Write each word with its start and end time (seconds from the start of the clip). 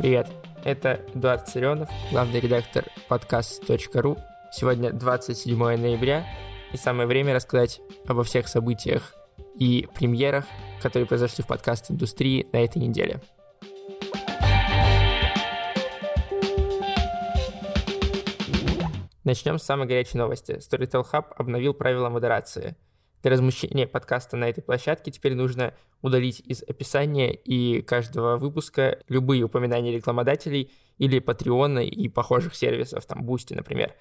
Привет, 0.00 0.28
это 0.64 1.04
Эдуард 1.12 1.46
Царенов, 1.46 1.90
главный 2.10 2.40
редактор 2.40 2.86
подкаст.ру. 3.06 4.16
Сегодня 4.50 4.94
27 4.94 5.58
ноября, 5.58 6.24
и 6.72 6.78
самое 6.78 7.06
время 7.06 7.34
рассказать 7.34 7.82
обо 8.06 8.24
всех 8.24 8.48
событиях 8.48 9.14
и 9.58 9.86
премьерах, 9.94 10.46
которые 10.80 11.06
произошли 11.06 11.44
в 11.44 11.48
подкаст-индустрии 11.48 12.48
на 12.50 12.64
этой 12.64 12.78
неделе. 12.78 13.20
Начнем 19.24 19.58
с 19.58 19.64
самой 19.64 19.86
горячей 19.86 20.16
новости. 20.16 20.52
Storytel 20.52 21.04
Hub 21.12 21.26
обновил 21.36 21.74
правила 21.74 22.08
модерации. 22.08 22.74
Для 23.22 23.32
размещения 23.32 23.86
подкаста 23.86 24.36
на 24.36 24.48
этой 24.48 24.62
площадке 24.62 25.10
теперь 25.10 25.34
нужно 25.34 25.74
удалить 26.00 26.40
из 26.40 26.62
описания 26.62 27.34
и 27.34 27.82
каждого 27.82 28.38
выпуска 28.38 28.98
любые 29.08 29.42
упоминания 29.42 29.92
рекламодателей 29.92 30.72
или 30.96 31.18
Патреона 31.18 31.80
и 31.80 32.08
похожих 32.08 32.54
сервисов, 32.54 33.04
там 33.04 33.22
Бусти, 33.22 33.52
например. 33.52 33.94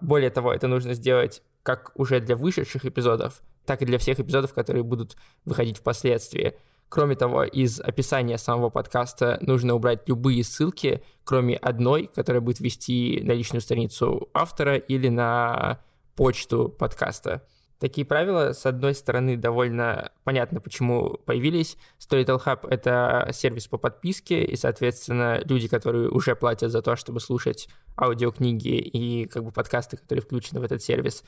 Более 0.00 0.30
того, 0.30 0.54
это 0.54 0.68
нужно 0.68 0.94
сделать 0.94 1.42
как 1.62 1.92
уже 1.94 2.20
для 2.20 2.34
вышедших 2.34 2.86
эпизодов, 2.86 3.42
так 3.66 3.82
и 3.82 3.84
для 3.86 3.98
всех 3.98 4.18
эпизодов, 4.18 4.54
которые 4.54 4.82
будут 4.82 5.16
выходить 5.44 5.78
впоследствии. 5.78 6.54
Кроме 6.88 7.14
того, 7.14 7.44
из 7.44 7.80
описания 7.80 8.36
самого 8.36 8.70
подкаста 8.70 9.38
нужно 9.42 9.74
убрать 9.74 10.08
любые 10.08 10.44
ссылки, 10.44 11.02
кроме 11.24 11.56
одной, 11.56 12.10
которая 12.12 12.40
будет 12.40 12.60
вести 12.60 13.20
на 13.22 13.32
личную 13.32 13.60
страницу 13.60 14.28
автора 14.34 14.76
или 14.76 15.08
на 15.08 15.80
почту 16.16 16.68
подкаста. 16.68 17.46
Такие 17.82 18.06
правила, 18.06 18.52
с 18.52 18.64
одной 18.64 18.94
стороны, 18.94 19.36
довольно 19.36 20.12
понятно, 20.22 20.60
почему 20.60 21.18
появились. 21.26 21.76
Storytel 21.98 22.40
Hub— 22.40 22.68
это 22.70 23.30
сервис 23.32 23.66
по 23.66 23.76
подписке, 23.76 24.44
и, 24.44 24.54
соответственно, 24.54 25.40
люди, 25.42 25.66
которые 25.66 26.08
уже 26.08 26.36
платят 26.36 26.70
за 26.70 26.80
то, 26.80 26.94
чтобы 26.94 27.18
слушать 27.18 27.68
аудиокниги 28.00 28.76
и 28.76 29.26
как 29.26 29.42
бы 29.42 29.50
подкасты, 29.50 29.96
которые 29.96 30.22
включены 30.22 30.60
в 30.60 30.62
этот 30.62 30.80
сервис, 30.80 31.24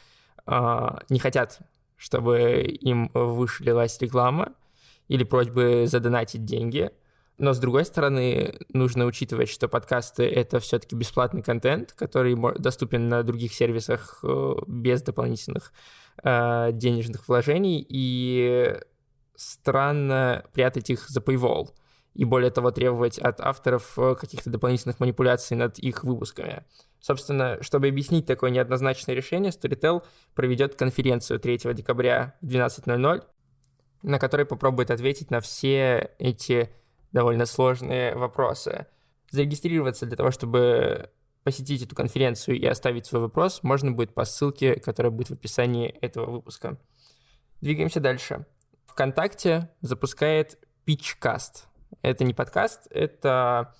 а, 0.47 1.01
не 1.09 1.19
хотят, 1.19 1.59
чтобы 1.97 2.61
им 2.61 3.11
вышлилась 3.15 4.01
реклама, 4.01 4.53
или 5.09 5.25
просьбы 5.25 5.87
задонатить 5.89 6.45
деньги. 6.45 6.93
Но 7.37 7.53
с 7.53 7.59
другой 7.59 7.85
стороны, 7.85 8.61
нужно 8.69 9.07
учитывать, 9.07 9.49
что 9.49 9.67
подкасты— 9.67 10.23
это 10.25 10.61
все-таки 10.61 10.95
бесплатный 10.95 11.43
контент, 11.43 11.93
который 11.95 12.37
доступен 12.61 13.09
на 13.09 13.25
других 13.25 13.53
сервисах 13.55 14.21
э, 14.23 14.55
без 14.69 15.03
дополнительных 15.03 15.73
денежных 16.25 17.29
вложений, 17.29 17.87
и 17.89 18.77
странно 19.37 20.45
прятать 20.53 20.91
их 20.91 21.09
за 21.09 21.21
paywall 21.21 21.69
и 22.15 22.25
более 22.25 22.51
того 22.51 22.71
требовать 22.71 23.19
от 23.19 23.41
авторов 23.41 23.99
э, 23.99 24.15
каких-то 24.15 24.49
дополнительных 24.49 25.01
манипуляций 25.01 25.57
над 25.57 25.79
их 25.79 26.05
выпусками. 26.05 26.65
Собственно, 27.01 27.59
чтобы 27.61 27.89
объяснить 27.89 28.25
такое 28.25 28.51
неоднозначное 28.51 29.15
решение, 29.15 29.51
Storytel 29.51 30.03
проведет 30.35 30.77
конференцию 30.77 31.41
3 31.41 31.75
декабря 31.75 32.37
в 32.41 32.47
12.00, 32.47 33.25
на 34.03 34.19
которой 34.19 34.47
попробует 34.47 34.91
ответить 34.91 35.31
на 35.31 35.41
все 35.41 36.13
эти 36.19 36.71
довольно 37.13 37.47
сложные 37.47 38.15
вопросы. 38.15 38.87
Зарегистрироваться 39.31 40.07
для 40.07 40.17
того, 40.17 40.31
чтобы 40.31 41.11
посетить 41.45 41.83
эту 41.83 41.95
конференцию 41.95 42.59
и 42.59 42.67
оставить 42.67 43.07
свой 43.07 43.23
вопрос, 43.23 43.63
можно 43.63 43.93
будет 43.93 44.15
по 44.15 44.25
ссылке, 44.25 44.75
которая 44.75 45.13
будет 45.13 45.29
в 45.29 45.35
описании 45.35 45.89
этого 46.01 46.31
выпуска. 46.31 46.79
Двигаемся 47.61 48.01
дальше. 48.01 48.47
ВКонтакте 48.87 49.71
запускает 49.81 50.59
Pitchcast. 50.87 51.67
Это 52.03 52.25
не 52.25 52.35
подкаст, 52.35 52.89
это, 52.91 53.75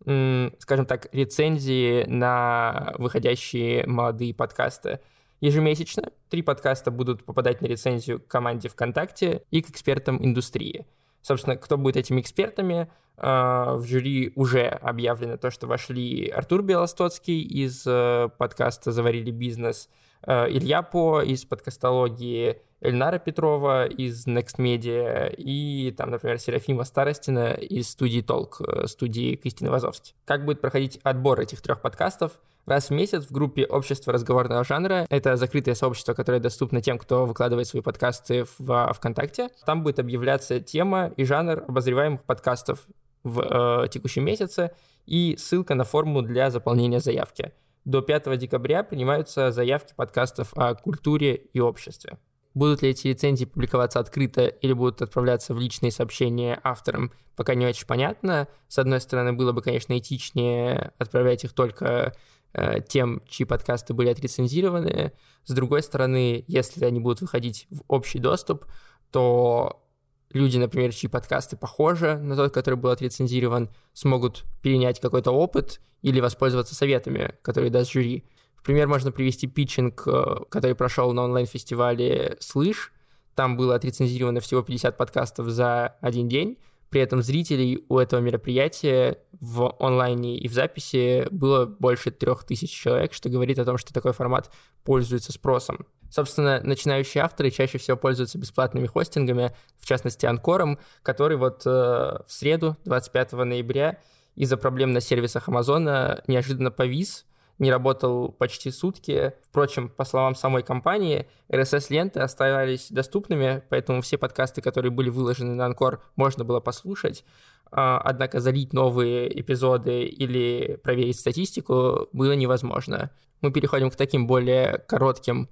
скажем 0.00 0.86
так, 0.86 1.12
рецензии 1.12 2.04
на 2.04 2.94
выходящие 2.98 3.86
молодые 3.86 4.34
подкасты. 4.34 5.00
Ежемесячно 5.40 6.10
три 6.30 6.42
подкаста 6.42 6.90
будут 6.90 7.24
попадать 7.24 7.60
на 7.60 7.66
рецензию 7.66 8.20
к 8.20 8.26
команде 8.26 8.68
ВКонтакте 8.68 9.42
и 9.50 9.62
к 9.62 9.70
экспертам 9.70 10.24
индустрии. 10.24 10.86
Собственно, 11.22 11.56
кто 11.56 11.76
будет 11.76 11.96
этими 11.96 12.20
экспертами? 12.20 12.90
А, 13.16 13.74
в 13.74 13.84
жюри 13.84 14.32
уже 14.36 14.66
объявлено 14.66 15.36
то, 15.36 15.50
что 15.50 15.66
вошли 15.66 16.28
Артур 16.28 16.62
Белостоцкий 16.62 17.40
из 17.42 17.84
э, 17.86 18.28
подкаста 18.38 18.92
«Заварили 18.92 19.32
бизнес», 19.32 19.88
Илья 20.26 20.82
По 20.82 21.22
из 21.22 21.44
подкастологии, 21.44 22.60
Эльнара 22.80 23.18
Петрова 23.18 23.86
из 23.86 24.26
Next 24.26 24.58
Media 24.58 25.34
и 25.34 25.90
там, 25.90 26.10
например, 26.10 26.38
Серафима 26.38 26.84
Старостина 26.84 27.54
из 27.54 27.90
студии 27.90 28.20
Толк, 28.20 28.60
э, 28.60 28.86
студии 28.86 29.34
Кристины 29.34 29.70
Вазовски. 29.70 30.14
Как 30.24 30.44
будет 30.44 30.60
проходить 30.60 31.00
отбор 31.02 31.40
этих 31.40 31.60
трех 31.60 31.80
подкастов? 31.80 32.38
Раз 32.66 32.90
в 32.90 32.92
месяц 32.92 33.24
в 33.24 33.32
группе 33.32 33.64
«Общество 33.64 34.12
разговорного 34.12 34.62
жанра»— 34.62 35.06
это 35.10 35.36
закрытое 35.36 35.74
сообщество, 35.74 36.12
которое 36.12 36.38
доступно 36.38 36.80
тем, 36.80 36.98
кто 36.98 37.24
выкладывает 37.26 37.66
свои 37.66 37.82
подкасты 37.82 38.44
в 38.58 38.92
ВКонтакте. 38.94 39.48
Там 39.64 39.82
будет 39.82 39.98
объявляться 39.98 40.60
тема 40.60 41.12
и 41.16 41.24
жанр 41.24 41.64
обозреваемых 41.66 42.22
подкастов 42.24 42.86
в 43.24 43.40
э, 43.84 43.88
текущем 43.88 44.24
месяце 44.24 44.70
и 45.06 45.36
ссылка 45.36 45.74
на 45.74 45.84
форму 45.84 46.22
для 46.22 46.50
заполнения 46.50 47.00
заявки. 47.00 47.52
До 47.88 48.02
5 48.02 48.36
декабря 48.36 48.82
принимаются 48.82 49.50
заявки 49.50 49.94
подкастов 49.96 50.52
о 50.54 50.74
культуре 50.74 51.34
и 51.34 51.58
обществе. 51.58 52.18
Будут 52.52 52.82
ли 52.82 52.90
эти 52.90 53.06
лицензии 53.06 53.46
публиковаться 53.46 53.98
открыто 53.98 54.44
или 54.44 54.74
будут 54.74 55.00
отправляться 55.00 55.54
в 55.54 55.58
личные 55.58 55.90
сообщения 55.90 56.60
авторам, 56.62 57.14
пока 57.34 57.54
не 57.54 57.64
очень 57.64 57.86
понятно. 57.86 58.46
С 58.68 58.78
одной 58.78 59.00
стороны, 59.00 59.32
было 59.32 59.52
бы, 59.52 59.62
конечно, 59.62 59.96
этичнее 59.96 60.92
отправлять 60.98 61.44
их 61.44 61.54
только 61.54 62.14
э, 62.52 62.82
тем, 62.86 63.22
чьи 63.26 63.46
подкасты 63.46 63.94
были 63.94 64.10
отрецензированы. 64.10 65.12
С 65.46 65.54
другой 65.54 65.82
стороны, 65.82 66.44
если 66.46 66.84
они 66.84 67.00
будут 67.00 67.22
выходить 67.22 67.66
в 67.70 67.84
общий 67.88 68.18
доступ, 68.18 68.66
то 69.10 69.87
люди, 70.32 70.58
например, 70.58 70.92
чьи 70.92 71.08
подкасты 71.08 71.56
похожи 71.56 72.16
на 72.16 72.36
тот, 72.36 72.52
который 72.52 72.74
был 72.74 72.90
отрецензирован, 72.90 73.70
смогут 73.92 74.44
перенять 74.62 75.00
какой-то 75.00 75.30
опыт 75.30 75.80
или 76.02 76.20
воспользоваться 76.20 76.74
советами, 76.74 77.34
которые 77.42 77.70
даст 77.70 77.92
жюри. 77.92 78.24
В 78.56 78.62
пример 78.62 78.88
можно 78.88 79.12
привести 79.12 79.46
питчинг, 79.46 80.02
э, 80.06 80.36
который 80.50 80.74
прошел 80.74 81.12
на 81.12 81.24
онлайн-фестивале 81.24 82.36
«Слышь». 82.40 82.92
Там 83.34 83.56
было 83.56 83.76
отрецензировано 83.76 84.40
всего 84.40 84.62
50 84.62 84.96
подкастов 84.96 85.46
за 85.48 85.96
один 86.00 86.28
день. 86.28 86.58
При 86.90 87.00
этом 87.02 87.22
зрителей 87.22 87.84
у 87.88 87.98
этого 87.98 88.20
мероприятия 88.20 89.18
в 89.32 89.76
онлайне 89.78 90.38
и 90.38 90.48
в 90.48 90.52
записи 90.52 91.26
было 91.30 91.66
больше 91.66 92.10
трех 92.10 92.44
тысяч 92.44 92.70
человек, 92.70 93.12
что 93.12 93.28
говорит 93.28 93.58
о 93.58 93.64
том, 93.64 93.76
что 93.76 93.92
такой 93.92 94.12
формат 94.12 94.50
пользуется 94.84 95.32
спросом. 95.32 95.86
Собственно, 96.10 96.60
начинающие 96.62 97.22
авторы 97.22 97.50
чаще 97.50 97.76
всего 97.76 97.96
пользуются 97.96 98.38
бесплатными 98.38 98.86
хостингами, 98.86 99.54
в 99.78 99.86
частности, 99.86 100.24
Анкором, 100.24 100.78
который 101.02 101.36
вот 101.36 101.66
э, 101.66 101.70
в 101.70 102.26
среду, 102.28 102.78
25 102.86 103.32
ноября, 103.32 103.98
из-за 104.34 104.56
проблем 104.56 104.92
на 104.92 105.00
сервисах 105.00 105.48
Амазона 105.48 106.22
неожиданно 106.26 106.70
повис, 106.70 107.26
не 107.58 107.72
работал 107.72 108.30
почти 108.30 108.70
сутки. 108.70 109.34
Впрочем, 109.42 109.88
по 109.88 110.04
словам 110.04 110.34
самой 110.34 110.62
компании, 110.62 111.28
RSS-ленты 111.48 112.20
оставались 112.20 112.90
доступными, 112.90 113.62
поэтому 113.68 114.00
все 114.00 114.16
подкасты, 114.16 114.62
которые 114.62 114.92
были 114.92 115.10
выложены 115.10 115.54
на 115.54 115.66
Анкор, 115.66 116.02
можно 116.16 116.44
было 116.44 116.60
послушать. 116.60 117.24
А, 117.70 117.98
однако 117.98 118.40
залить 118.40 118.72
новые 118.72 119.40
эпизоды 119.40 120.04
или 120.04 120.76
проверить 120.82 121.18
статистику 121.18 122.08
было 122.12 122.32
невозможно. 122.32 123.10
Мы 123.40 123.52
переходим 123.52 123.90
к 123.90 123.96
таким 123.96 124.26
более 124.26 124.78
коротким 124.78 125.48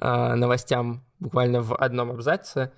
а, 0.00 0.36
новостям 0.36 1.04
буквально 1.18 1.60
в 1.60 1.74
одном 1.74 2.12
абзаце. 2.12 2.72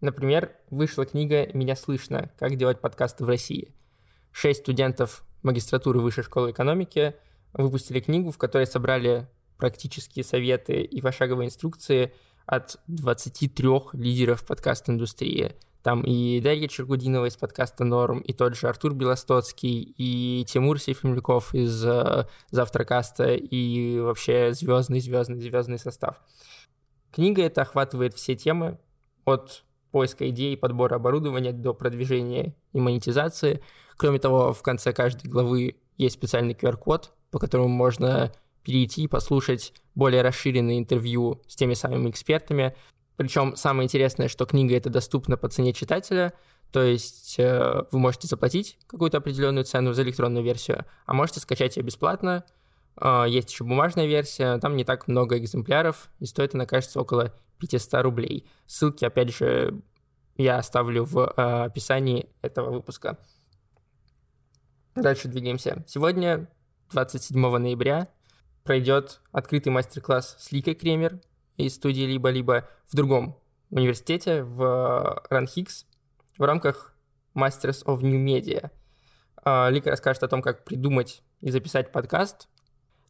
Например, 0.00 0.52
вышла 0.70 1.06
книга 1.06 1.48
«Меня 1.54 1.76
слышно. 1.76 2.30
Как 2.38 2.56
делать 2.56 2.80
подкасты 2.80 3.24
в 3.24 3.28
России». 3.28 3.74
Шесть 4.32 4.60
студентов 4.60 5.24
магистратуры 5.42 6.00
Высшей 6.00 6.24
школы 6.24 6.50
экономики– 6.50 7.14
выпустили 7.56 8.00
книгу, 8.00 8.30
в 8.30 8.38
которой 8.38 8.66
собрали 8.66 9.28
практические 9.56 10.24
советы 10.24 10.82
и 10.82 11.00
пошаговые 11.00 11.48
инструкции 11.48 12.12
от 12.44 12.78
23 12.86 13.68
лидеров 13.94 14.46
подкаст-индустрии. 14.46 15.56
Там 15.82 16.02
и 16.02 16.40
Дарья 16.40 16.66
Чергудинова 16.66 17.26
из 17.26 17.36
подкаста 17.36 17.84
«Норм», 17.84 18.18
и 18.18 18.32
тот 18.32 18.56
же 18.56 18.68
Артур 18.68 18.92
Белостоцкий, 18.92 19.94
и 19.96 20.44
Тимур 20.44 20.80
Сейфимляков 20.80 21.54
из 21.54 21.84
э, 21.84 22.26
«Завтракаста», 22.50 23.34
и 23.34 24.00
вообще 24.00 24.52
звездный, 24.52 25.00
звездный, 25.00 25.40
звездный 25.40 25.78
состав. 25.78 26.20
Книга 27.12 27.42
эта 27.42 27.62
охватывает 27.62 28.14
все 28.14 28.34
темы 28.34 28.78
от 29.24 29.62
поиска 29.92 30.28
идей 30.28 30.56
подбора 30.56 30.96
оборудования 30.96 31.52
до 31.52 31.72
продвижения 31.72 32.56
и 32.72 32.80
монетизации. 32.80 33.62
Кроме 33.96 34.18
того, 34.18 34.52
в 34.52 34.62
конце 34.62 34.92
каждой 34.92 35.28
главы 35.28 35.76
есть 35.96 36.16
специальный 36.16 36.54
QR-код, 36.54 37.12
по 37.30 37.38
которому 37.38 37.68
можно 37.68 38.32
перейти 38.62 39.04
и 39.04 39.08
послушать 39.08 39.72
более 39.94 40.22
расширенные 40.22 40.78
интервью 40.78 41.42
с 41.46 41.54
теми 41.54 41.74
самыми 41.74 42.10
экспертами. 42.10 42.74
Причем 43.16 43.56
самое 43.56 43.86
интересное, 43.86 44.28
что 44.28 44.44
книга 44.44 44.76
эта 44.76 44.90
доступна 44.90 45.36
по 45.36 45.48
цене 45.48 45.72
читателя, 45.72 46.32
То 46.72 46.82
есть 46.82 47.36
э, 47.38 47.84
вы 47.92 47.98
можете 47.98 48.26
заплатить 48.26 48.76
какую-то 48.88 49.18
определенную 49.18 49.64
цену 49.64 49.92
за 49.92 50.02
электронную 50.02 50.44
версию, 50.44 50.84
а 51.06 51.14
можете 51.14 51.40
скачать 51.40 51.76
ее 51.76 51.84
бесплатно. 51.84 52.44
Э, 53.00 53.24
есть 53.28 53.52
еще 53.52 53.64
бумажная 53.64 54.06
версия, 54.06 54.58
там 54.58 54.76
не 54.76 54.84
так 54.84 55.06
много 55.06 55.38
экземпляров, 55.38 56.10
и 56.18 56.26
стоит 56.26 56.54
она, 56.54 56.66
кажется, 56.66 57.00
около 57.00 57.32
500 57.58 58.02
рублей. 58.02 58.46
Ссылки, 58.66 59.04
опять 59.04 59.34
же, 59.34 59.80
я 60.36 60.58
оставлю 60.58 61.04
в 61.04 61.18
э, 61.18 61.64
описании 61.64 62.28
этого 62.42 62.70
выпуска. 62.70 63.18
Дальше 64.96 65.28
двигаемся. 65.28 65.84
Сегодня, 65.86 66.48
27 66.90 67.38
ноября, 67.58 68.08
пройдет 68.64 69.20
открытый 69.30 69.70
мастер-класс 69.70 70.36
с 70.38 70.52
Ликой 70.52 70.74
Кремер 70.74 71.20
из 71.58 71.74
студии 71.74 72.04
«Либо-либо» 72.04 72.66
в 72.86 72.96
другом 72.96 73.38
университете, 73.68 74.42
в 74.42 75.22
Ранхикс, 75.28 75.84
в 76.38 76.42
рамках 76.42 76.94
Masters 77.34 77.84
of 77.84 78.00
New 78.00 78.24
Media. 78.24 78.70
А, 79.44 79.68
Лика 79.68 79.90
расскажет 79.90 80.22
о 80.22 80.28
том, 80.28 80.40
как 80.40 80.64
придумать 80.64 81.22
и 81.42 81.50
записать 81.50 81.92
подкаст. 81.92 82.48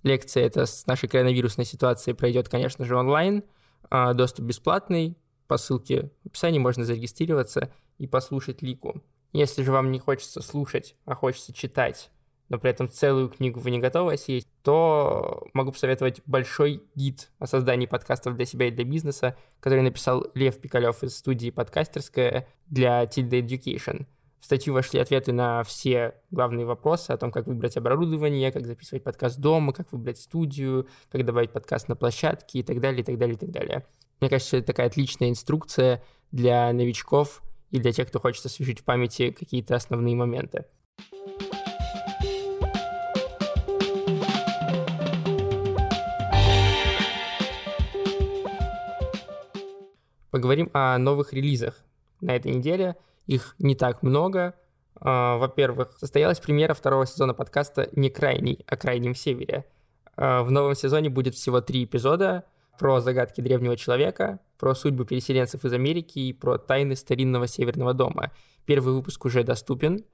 Лекция 0.03 0.44
эта 0.44 0.67
с 0.67 0.87
нашей 0.87 1.09
коронавирусной 1.09 1.67
ситуацией 1.67 2.15
пройдет, 2.15 2.49
конечно 2.49 2.85
же, 2.85 2.97
онлайн. 2.97 3.44
А, 3.91 4.12
доступ 4.12 4.47
бесплатный. 4.47 5.17
По 5.47 5.56
ссылке 5.56 6.11
в 6.25 6.27
описании 6.27 6.59
можно 6.59 6.85
зарегистрироваться 6.85 7.73
и 7.99 8.09
послушать 8.09 8.61
Лику. 8.61 9.05
Если 9.37 9.62
же 9.62 9.71
вам 9.71 9.93
не 9.93 9.99
хочется 9.99 10.41
слушать, 10.41 10.97
а 11.05 11.15
хочется 11.15 11.53
читать 11.53 12.11
но 12.49 12.59
при 12.59 12.71
этом 12.71 12.88
целую 12.88 13.29
книгу 13.29 13.61
вы 13.61 13.71
не 13.71 13.79
готовы 13.79 14.17
съесть, 14.17 14.49
то 14.62 15.47
могу 15.53 15.73
посоветовать 15.73 16.23
большой 16.27 16.83
гид 16.94 17.31
о 17.38 17.47
создании 17.47 17.87
подкастов 17.87 18.37
для 18.37 18.47
себя 18.47 18.69
и 18.69 18.71
для 18.71 18.85
бизнеса, 18.85 19.37
который 19.61 19.83
написал 19.83 20.27
Лев 20.35 20.59
Пикалев 20.59 21.03
из 21.03 21.17
студии 21.17 21.50
«Подкастерская» 21.50 22.49
для 22.67 23.05
Tilda 23.05 23.41
Education. 23.41 24.06
В 24.38 24.44
статью 24.44 24.75
вошли 24.75 25.00
ответы 25.00 25.33
на 25.33 25.65
все 25.65 26.15
главные 26.31 26.67
вопросы 26.67 27.11
о 27.11 27.17
том, 27.17 27.32
как 27.32 27.47
выбрать 27.47 27.77
оборудование, 27.77 28.53
как 28.53 28.67
записывать 28.67 29.03
подкаст 29.03 29.41
дома, 29.41 29.73
как 29.73 29.91
выбрать 29.91 30.19
студию, 30.19 30.87
как 31.11 31.25
добавить 31.25 31.50
подкаст 31.50 31.89
на 31.89 31.97
площадке 31.97 32.61
и 32.61 32.62
так 32.62 32.81
далее, 32.81 33.00
и 33.00 33.05
так 33.05 33.19
далее, 33.19 33.35
и 33.35 33.39
так 33.39 33.50
далее. 33.50 33.85
Мне 34.21 34.31
кажется, 34.31 34.59
это 34.59 34.69
такая 34.69 34.87
отличная 34.87 35.31
инструкция 35.31 36.03
для 36.31 36.73
новичков 36.73 37.43
и 37.71 37.79
для 37.79 37.93
тех, 37.93 38.09
кто 38.09 38.21
хочет 38.21 38.45
освежить 38.47 38.81
в 38.81 38.85
памяти 38.85 39.31
какие-то 39.31 39.77
основные 39.77 40.15
моменты. 40.15 40.65
Поговорим 50.31 50.71
о 50.75 50.99
новых 50.99 51.33
релизах 51.33 51.83
на 52.21 52.37
этой 52.37 52.53
неделе. 52.53 52.97
Их 53.27 53.55
не 53.59 53.75
так 53.75 54.03
много. 54.03 54.55
А, 54.97 55.39
во-первых, 55.39 55.97
состоялась 55.99 56.41
премьера 56.41 56.75
второго 56.75 57.07
сезона 57.07 57.33
подкаста 57.33 57.89
«Не 57.93 58.11
крайний», 58.11 58.63
о 58.67 58.77
Крайнем 58.77 59.15
Севере. 59.15 59.65
А, 60.17 60.43
в 60.43 60.51
новом 60.51 60.75
сезоне 60.75 61.09
будет 61.09 61.35
всего 61.35 61.61
три 61.61 61.85
эпизода 61.85 62.45
про 62.78 63.00
загадки 63.00 63.40
древнего 63.40 63.76
человека, 63.76 64.40
про 64.58 64.75
судьбу 64.75 65.05
переселенцев 65.05 65.64
из 65.64 65.73
Америки 65.73 66.19
и 66.19 66.32
про 66.32 66.58
тайны 66.58 66.96
старинного 66.96 67.46
северного 67.46 67.94
дома. 67.94 68.32
Первый 68.64 68.94
выпуск 68.94 69.25
уже 69.25 69.44
доступен. 69.44 70.05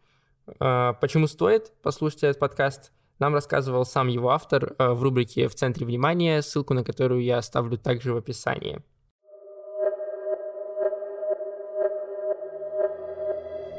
А, 0.59 0.94
почему 0.94 1.26
стоит 1.26 1.73
послушать 1.82 2.25
этот 2.25 2.38
подкаст? 2.38 2.93
Нам 3.19 3.35
рассказывал 3.35 3.85
сам 3.85 4.09
его 4.09 4.31
автор 4.31 4.75
в 4.79 5.03
рубрике 5.03 5.47
«В 5.49 5.55
центре 5.55 5.87
внимания», 5.87 6.43
ссылку 6.43 6.75
на 6.75 6.82
которую 6.82 7.23
я 7.23 7.38
оставлю 7.38 7.79
также 7.79 8.12
в 8.12 8.17
описании. 8.17 8.82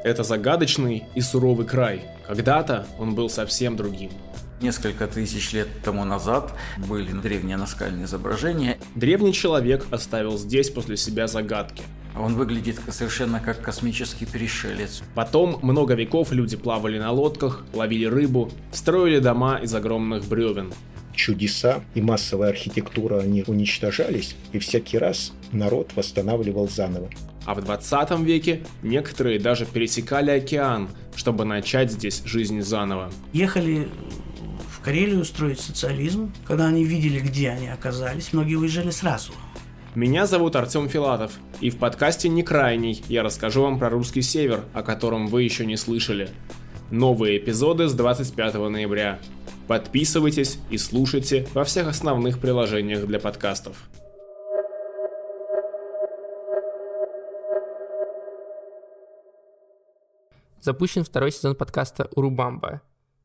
Это 0.04 0.22
загадочный 0.22 1.04
и 1.14 1.22
суровый 1.22 1.66
край. 1.66 2.02
Когда-то 2.26 2.86
он 2.98 3.14
был 3.14 3.30
совсем 3.30 3.74
другим. 3.74 4.10
Несколько 4.64 5.06
тысяч 5.06 5.52
лет 5.52 5.68
тому 5.84 6.06
назад 6.06 6.54
были 6.88 7.12
древние 7.12 7.58
наскальные 7.58 8.06
изображения. 8.06 8.78
Древний 8.94 9.34
человек 9.34 9.86
оставил 9.90 10.38
здесь 10.38 10.70
после 10.70 10.96
себя 10.96 11.26
загадки. 11.26 11.82
Он 12.18 12.34
выглядит 12.34 12.80
совершенно 12.88 13.40
как 13.40 13.60
космический 13.60 14.24
перешелец. 14.24 15.02
Потом 15.14 15.58
много 15.60 15.92
веков 15.92 16.32
люди 16.32 16.56
плавали 16.56 16.98
на 16.98 17.10
лодках, 17.10 17.62
ловили 17.74 18.06
рыбу, 18.06 18.50
строили 18.72 19.18
дома 19.18 19.58
из 19.58 19.74
огромных 19.74 20.24
бревен. 20.24 20.72
Чудеса 21.14 21.82
и 21.94 22.00
массовая 22.00 22.48
архитектура 22.48 23.20
они 23.20 23.44
уничтожались, 23.46 24.34
и 24.52 24.58
всякий 24.58 24.96
раз 24.96 25.34
народ 25.52 25.90
восстанавливал 25.94 26.70
заново. 26.70 27.10
А 27.44 27.54
в 27.54 27.62
20 27.62 28.18
веке 28.20 28.62
некоторые 28.82 29.38
даже 29.38 29.66
пересекали 29.66 30.30
океан, 30.30 30.88
чтобы 31.14 31.44
начать 31.44 31.92
здесь 31.92 32.22
жизнь 32.24 32.62
заново. 32.62 33.12
Ехали 33.34 33.88
Карелию 34.84 35.24
строить 35.24 35.60
социализм. 35.60 36.30
Когда 36.46 36.66
они 36.66 36.84
видели, 36.84 37.18
где 37.18 37.48
они 37.48 37.68
оказались, 37.68 38.34
многие 38.34 38.56
уезжали 38.56 38.90
сразу. 38.90 39.32
Меня 39.94 40.26
зовут 40.26 40.56
Артем 40.56 40.90
Филатов, 40.90 41.32
и 41.62 41.70
в 41.70 41.78
подкасте 41.78 42.28
«Не 42.28 42.42
крайний» 42.42 43.02
я 43.08 43.22
расскажу 43.22 43.62
вам 43.62 43.78
про 43.78 43.88
русский 43.88 44.20
север, 44.20 44.64
о 44.74 44.82
котором 44.82 45.28
вы 45.28 45.44
еще 45.44 45.64
не 45.64 45.78
слышали. 45.78 46.28
Новые 46.90 47.38
эпизоды 47.38 47.88
с 47.88 47.94
25 47.94 48.54
ноября. 48.68 49.20
Подписывайтесь 49.68 50.58
и 50.68 50.76
слушайте 50.76 51.48
во 51.54 51.64
всех 51.64 51.88
основных 51.88 52.38
приложениях 52.38 53.06
для 53.06 53.18
подкастов. 53.18 53.88
Запущен 60.60 61.04
второй 61.04 61.32
сезон 61.32 61.54
подкаста 61.54 62.10
«Урубамба». 62.14 62.82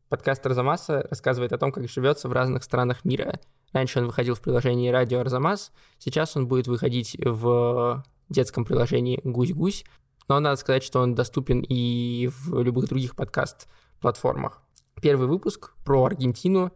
Подкаст 0.10 0.44
Арзамаса 0.44 1.06
рассказывает 1.08 1.54
о 1.54 1.60
том, 1.60 1.72
как 1.72 1.88
живется 1.88 2.28
в 2.28 2.34
разных 2.34 2.64
странах 2.64 3.06
мира. 3.06 3.40
Раньше 3.74 4.00
он 4.00 4.08
выходил 4.08 4.34
в 4.34 4.42
приложении 4.42 4.90
«Радио 4.90 5.20
Арзамас», 5.20 5.72
сейчас 6.00 6.36
он 6.36 6.48
будет 6.48 6.66
выходить 6.66 7.16
в 7.24 8.04
детском 8.28 8.66
приложении 8.66 9.22
«Гусь-гусь», 9.24 9.86
но 10.28 10.40
надо 10.40 10.56
сказать, 10.56 10.84
что 10.84 11.02
он 11.02 11.14
доступен 11.14 11.60
и 11.62 12.28
в 12.28 12.60
любых 12.60 12.88
других 12.88 13.16
подкаст-платформах. 13.16 14.64
Первый 15.00 15.28
выпуск 15.28 15.74
про 15.86 16.06
Аргентину 16.06 16.72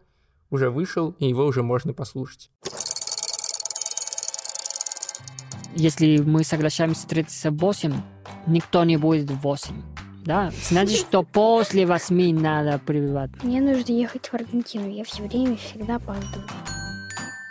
уже 0.50 0.70
вышел, 0.70 1.16
и 1.18 1.26
его 1.28 1.44
уже 1.44 1.64
можно 1.64 1.92
послушать. 1.92 2.52
Если 5.74 6.18
мы 6.18 6.44
соглашаемся 6.44 7.00
встретиться 7.00 7.50
в 7.50 7.56
8, 7.56 7.92
никто 8.46 8.84
не 8.84 8.96
будет 8.96 9.28
в 9.28 9.40
8 9.40 9.74
да? 10.24 10.50
Значит, 10.68 10.98
что 10.98 11.22
после 11.22 11.86
восьми 11.86 12.32
надо 12.32 12.78
прибывать. 12.78 13.30
Мне 13.42 13.60
нужно 13.60 13.92
ехать 13.92 14.26
в 14.26 14.34
Аргентину. 14.34 14.88
Я 14.88 15.04
все 15.04 15.22
время 15.22 15.56
всегда 15.56 15.96
опаздываю. 15.96 16.48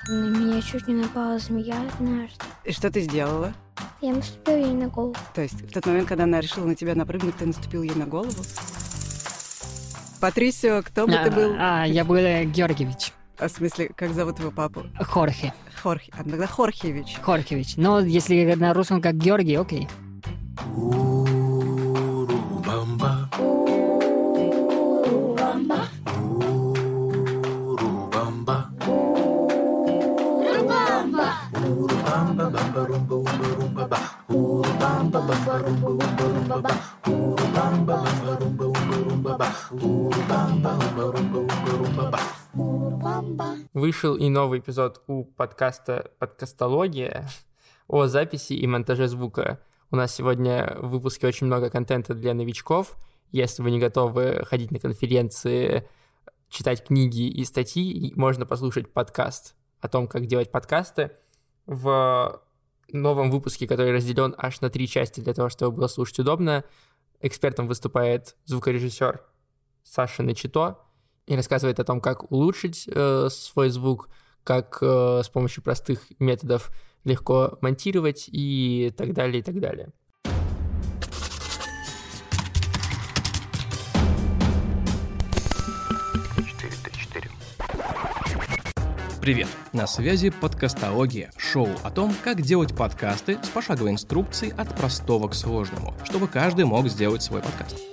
На 0.09 0.37
меня 0.37 0.61
чуть 0.61 0.87
не 0.87 0.95
напала 0.95 1.39
змея 1.39 1.77
однажды. 1.93 2.43
И 2.65 2.71
что 2.73 2.91
ты 2.91 3.01
сделала? 3.01 3.53
Я 4.01 4.13
наступила 4.13 4.57
ей 4.57 4.73
на 4.73 4.87
голову. 4.87 5.15
То 5.33 5.41
есть 5.41 5.61
в 5.61 5.71
тот 5.71 5.85
момент, 5.85 6.09
когда 6.09 6.25
она 6.25 6.41
решила 6.41 6.65
на 6.65 6.75
тебя 6.75 6.93
напрыгнуть, 6.93 7.37
ты 7.37 7.45
наступил 7.45 7.83
ей 7.83 7.95
на 7.95 8.05
голову? 8.05 8.43
Патрисио, 10.19 10.81
кто 10.83 11.07
бы 11.07 11.13
а, 11.13 11.23
ты 11.23 11.31
был? 11.31 11.55
А, 11.57 11.85
я 11.85 12.03
был 12.03 12.15
э, 12.15 12.45
Георгиевич. 12.45 13.13
А 13.37 13.47
в 13.47 13.51
смысле, 13.51 13.91
как 13.95 14.13
зовут 14.13 14.39
его 14.39 14.51
папу? 14.51 14.83
Хорхе. 14.99 15.53
Хорхе. 15.81 16.11
А 16.17 16.23
тогда 16.23 16.47
Хорхевич. 16.47 17.17
Хорхевич. 17.21 17.77
Но 17.77 17.99
если 17.99 18.53
на 18.55 18.73
русском 18.73 19.01
как 19.01 19.15
Георгий, 19.15 19.55
окей. 19.55 19.87
Вышел 43.83 44.15
и 44.15 44.29
новый 44.29 44.59
эпизод 44.59 45.03
у 45.07 45.25
подкаста 45.25 46.09
«Подкастология» 46.17 47.27
о 47.89 48.07
записи 48.07 48.53
и 48.53 48.65
монтаже 48.65 49.09
звука. 49.09 49.59
У 49.91 49.97
нас 49.97 50.15
сегодня 50.15 50.77
в 50.79 50.91
выпуске 50.91 51.27
очень 51.27 51.47
много 51.47 51.69
контента 51.69 52.13
для 52.13 52.33
новичков. 52.33 52.95
Если 53.31 53.61
вы 53.61 53.71
не 53.71 53.81
готовы 53.81 54.45
ходить 54.45 54.71
на 54.71 54.79
конференции, 54.79 55.85
читать 56.47 56.85
книги 56.85 57.27
и 57.27 57.43
статьи, 57.43 58.13
можно 58.15 58.45
послушать 58.45 58.93
подкаст 58.93 59.53
о 59.81 59.89
том, 59.89 60.07
как 60.07 60.27
делать 60.27 60.49
подкасты. 60.49 61.11
В 61.65 62.41
новом 62.87 63.31
выпуске, 63.31 63.67
который 63.67 63.91
разделен 63.91 64.33
аж 64.37 64.61
на 64.61 64.69
три 64.69 64.87
части 64.87 65.19
для 65.19 65.33
того, 65.33 65.49
чтобы 65.49 65.75
было 65.75 65.87
слушать 65.87 66.19
удобно, 66.19 66.63
экспертом 67.19 67.67
выступает 67.67 68.37
звукорежиссер 68.45 69.25
Саша 69.83 70.23
Начито 70.23 70.77
и 71.27 71.35
рассказывает 71.35 71.79
о 71.79 71.83
том, 71.83 72.01
как 72.01 72.31
улучшить 72.31 72.87
э, 72.87 73.27
свой 73.29 73.69
звук, 73.69 74.09
как 74.43 74.79
э, 74.81 75.21
с 75.23 75.29
помощью 75.29 75.63
простых 75.63 76.01
методов 76.19 76.71
легко 77.03 77.57
монтировать 77.61 78.29
и 78.31 78.93
так 78.97 79.13
далее, 79.13 79.39
и 79.39 79.43
так 79.43 79.59
далее. 79.59 79.91
Привет! 89.21 89.47
На 89.71 89.87
связи 89.87 90.31
подкастология, 90.31 91.31
шоу 91.37 91.69
о 91.83 91.91
том, 91.91 92.13
как 92.25 92.41
делать 92.41 92.75
подкасты 92.75 93.39
с 93.41 93.47
пошаговой 93.47 93.91
инструкцией 93.91 94.53
от 94.53 94.75
простого 94.75 95.29
к 95.29 95.33
сложному, 95.33 95.93
чтобы 96.03 96.27
каждый 96.27 96.65
мог 96.65 96.89
сделать 96.89 97.23
свой 97.23 97.41
подкаст. 97.41 97.92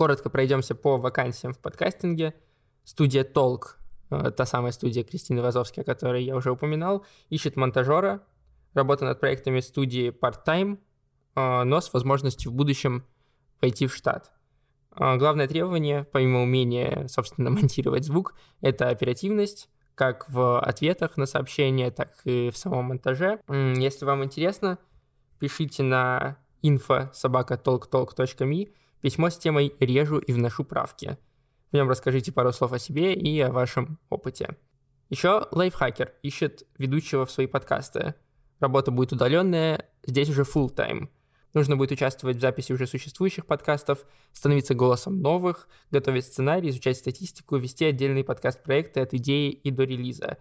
Коротко 0.00 0.30
пройдемся 0.30 0.74
по 0.74 0.96
вакансиям 0.96 1.52
в 1.52 1.58
подкастинге. 1.58 2.32
Студия 2.84 3.22
Толк, 3.22 3.78
э, 4.10 4.30
та 4.30 4.46
самая 4.46 4.72
студия 4.72 5.04
Кристины 5.04 5.42
Вазовской, 5.42 5.82
о 5.82 5.84
которой 5.84 6.24
я 6.24 6.36
уже 6.36 6.50
упоминал, 6.50 7.04
ищет 7.28 7.56
монтажера, 7.56 8.22
работа 8.72 9.04
над 9.04 9.20
проектами 9.20 9.60
студии 9.60 10.08
part-time, 10.08 10.78
э, 11.36 11.64
но 11.64 11.82
с 11.82 11.92
возможностью 11.92 12.50
в 12.50 12.54
будущем 12.54 13.04
пойти 13.60 13.86
в 13.86 13.94
штат. 13.94 14.32
Э, 14.98 15.18
главное 15.18 15.46
требование, 15.46 16.04
помимо 16.04 16.44
умения, 16.44 17.06
собственно, 17.06 17.50
монтировать 17.50 18.06
звук, 18.06 18.32
это 18.62 18.88
оперативность, 18.88 19.68
как 19.94 20.30
в 20.30 20.60
ответах 20.60 21.18
на 21.18 21.26
сообщения, 21.26 21.90
так 21.90 22.14
и 22.24 22.48
в 22.48 22.56
самом 22.56 22.86
монтаже. 22.86 23.38
Если 23.48 24.06
вам 24.06 24.24
интересно, 24.24 24.78
пишите 25.38 25.82
на 25.82 26.38
info 26.62 27.12
собака 27.12 27.58
письмо 29.00 29.30
с 29.30 29.38
темой 29.38 29.74
«Режу 29.80 30.18
и 30.18 30.32
вношу 30.32 30.64
правки». 30.64 31.18
В 31.70 31.74
нем 31.74 31.88
расскажите 31.88 32.32
пару 32.32 32.52
слов 32.52 32.72
о 32.72 32.78
себе 32.78 33.14
и 33.14 33.38
о 33.40 33.52
вашем 33.52 33.98
опыте. 34.08 34.56
Еще 35.08 35.46
лайфхакер 35.50 36.14
ищет 36.22 36.66
ведущего 36.78 37.26
в 37.26 37.30
свои 37.30 37.46
подкасты. 37.46 38.14
Работа 38.58 38.90
будет 38.90 39.12
удаленная, 39.12 39.86
здесь 40.04 40.28
уже 40.28 40.42
full 40.42 40.74
time. 40.74 41.08
Нужно 41.52 41.76
будет 41.76 41.92
участвовать 41.92 42.36
в 42.36 42.40
записи 42.40 42.72
уже 42.72 42.86
существующих 42.86 43.46
подкастов, 43.46 44.04
становиться 44.32 44.74
голосом 44.74 45.20
новых, 45.20 45.68
готовить 45.90 46.26
сценарий, 46.26 46.70
изучать 46.70 46.96
статистику, 46.96 47.56
вести 47.56 47.84
отдельные 47.84 48.22
подкаст-проекты 48.22 49.00
от 49.00 49.14
идеи 49.14 49.50
и 49.50 49.70
до 49.70 49.84
релиза. 49.84 50.38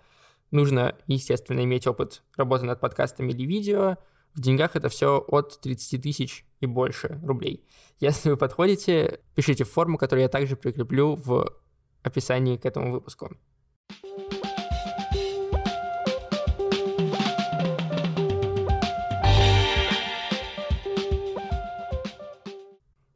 Нужно, 0.51 0.95
естественно, 1.07 1.63
иметь 1.63 1.87
опыт 1.87 2.23
работы 2.35 2.65
над 2.65 2.79
подкастами 2.79 3.31
или 3.31 3.45
видео. 3.45 3.97
В 4.35 4.41
деньгах 4.41 4.75
это 4.75 4.89
все 4.89 5.23
от 5.27 5.59
30 5.59 6.01
тысяч 6.01 6.45
и 6.59 6.65
больше 6.65 7.19
рублей. 7.23 7.65
Если 7.99 8.29
вы 8.29 8.37
подходите, 8.37 9.19
пишите 9.35 9.63
в 9.63 9.71
форму, 9.71 9.97
которую 9.97 10.23
я 10.23 10.29
также 10.29 10.55
прикреплю 10.55 11.15
в 11.15 11.53
описании 12.03 12.57
к 12.57 12.65
этому 12.65 12.91
выпуску. 12.91 13.35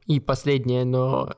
И 0.05 0.19
последнее, 0.19 0.83
но 0.83 1.33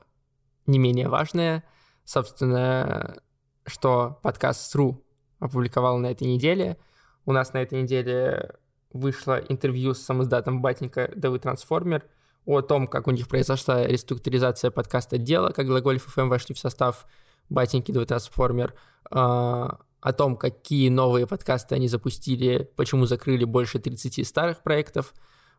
не 0.66 0.78
менее 0.78 1.08
важное, 1.08 1.64
собственно, 2.04 3.20
что 3.64 4.18
подкаст 4.22 4.70
СРУ 4.70 5.04
опубликовал 5.38 5.98
на 5.98 6.06
этой 6.06 6.26
неделе. 6.26 6.76
У 7.24 7.32
нас 7.32 7.52
на 7.52 7.58
этой 7.58 7.82
неделе 7.82 8.56
вышло 8.92 9.36
интервью 9.48 9.94
с 9.94 10.02
самоздатом 10.02 10.62
Батенька 10.62 11.10
«Давы 11.14 11.38
Трансформер», 11.38 12.04
о 12.44 12.60
том, 12.60 12.86
как 12.86 13.08
у 13.08 13.10
них 13.10 13.26
произошла 13.28 13.84
реструктуризация 13.84 14.70
подкаста 14.70 15.18
«Дело», 15.18 15.50
как 15.50 15.66
Глаголев 15.66 16.04
ФМ 16.04 16.28
вошли 16.28 16.54
в 16.54 16.58
состав 16.58 17.06
Батеньки 17.48 17.92
«Давы 17.92 18.06
Трансформер», 18.06 18.74
а, 19.10 19.80
о 20.00 20.12
том, 20.12 20.36
какие 20.36 20.88
новые 20.88 21.26
подкасты 21.26 21.74
они 21.74 21.88
запустили, 21.88 22.70
почему 22.76 23.06
закрыли 23.06 23.44
больше 23.44 23.78
30 23.78 24.26
старых 24.26 24.62
проектов, 24.62 25.12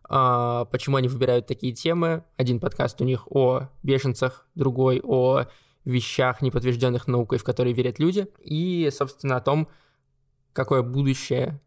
а, 0.10 0.66
почему 0.66 0.96
они 0.96 1.10
выбирают 1.10 1.48
такие 1.48 1.74
темы. 1.74 2.24
Один 2.38 2.60
подкаст 2.60 3.02
у 3.02 3.04
них 3.04 3.28
о 3.30 3.70
беженцах, 3.84 4.48
другой 4.56 5.02
о 5.04 5.46
вещах, 5.84 6.42
не 6.42 6.52
подтвержденных 6.52 7.08
наукой, 7.08 7.40
в 7.40 7.44
которые 7.44 7.74
верят 7.74 8.00
люди, 8.00 8.28
и, 8.40 8.90
собственно, 8.92 9.38
о 9.38 9.42
том, 9.42 9.68
какое 10.54 10.82
будущее 10.82 11.60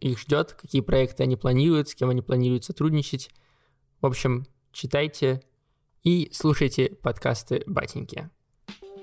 их 0.00 0.18
ждет, 0.18 0.52
какие 0.52 0.80
проекты 0.80 1.22
они 1.22 1.36
планируют, 1.36 1.88
с 1.88 1.94
кем 1.94 2.10
они 2.10 2.22
планируют 2.22 2.64
сотрудничать. 2.64 3.30
В 4.00 4.06
общем, 4.06 4.46
читайте 4.72 5.42
и 6.02 6.30
слушайте 6.32 6.90
подкасты 7.02 7.62
Батеньки. 7.66 8.30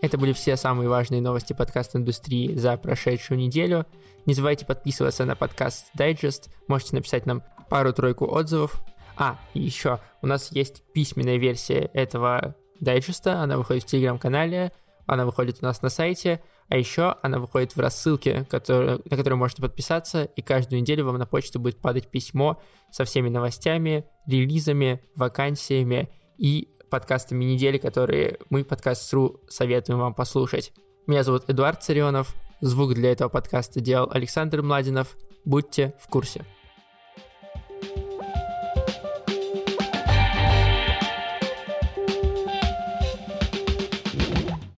Это 0.02 0.18
были 0.18 0.34
все 0.34 0.56
самые 0.56 0.88
важные 0.88 1.22
новости 1.22 1.54
подкаст-индустрии 1.54 2.56
за 2.56 2.78
прошедшую 2.78 3.38
неделю. 3.38 3.86
Не 4.26 4.34
забывайте 4.34 4.66
подписываться 4.66 5.26
на 5.26 5.36
подкаст 5.36 5.92
Digest, 5.98 6.50
можете 6.68 6.96
написать 6.96 7.26
нам 7.26 7.44
пару-тройку 7.70 8.26
отзывов. 8.26 8.82
А, 9.18 9.38
и 9.54 9.60
еще, 9.60 10.00
у 10.22 10.28
нас 10.28 10.52
есть 10.52 10.84
письменная 10.94 11.38
версия 11.38 11.90
этого 11.94 12.56
дайджеста, 12.80 13.42
она 13.42 13.58
выходит 13.58 13.84
в 13.84 13.88
телеграм-канале, 13.88 14.72
она 15.06 15.26
выходит 15.26 15.58
у 15.62 15.66
нас 15.66 15.82
на 15.82 15.90
сайте, 15.90 16.42
а 16.70 16.78
еще 16.78 17.16
она 17.22 17.40
выходит 17.40 17.76
в 17.76 17.80
рассылке, 17.80 18.46
который, 18.50 19.02
на 19.04 19.18
которую 19.18 19.38
можете 19.38 19.62
подписаться, 19.62 20.24
и 20.24 20.42
каждую 20.42 20.82
неделю 20.82 21.06
вам 21.06 21.18
на 21.18 21.26
почту 21.26 21.60
будет 21.60 21.80
падать 21.80 22.10
письмо 22.10 22.62
со 22.92 23.06
всеми 23.06 23.28
новостями, 23.30 24.06
релизами, 24.28 25.02
вакансиями 25.16 26.10
и 26.38 26.70
подкастами 26.90 27.44
недели, 27.44 27.78
которые 27.78 28.38
мы, 28.50 28.64
подкаст.ру, 28.64 29.42
советуем 29.50 30.00
вам 30.00 30.14
послушать. 30.14 30.72
Меня 31.08 31.24
зовут 31.24 31.50
Эдуард 31.50 31.84
Царионов, 31.84 32.36
звук 32.62 32.94
для 32.94 33.12
этого 33.12 33.30
подкаста 33.30 33.80
делал 33.80 34.10
Александр 34.12 34.62
Младинов. 34.62 35.18
Будьте 35.46 35.96
в 36.00 36.08
курсе. 36.08 36.46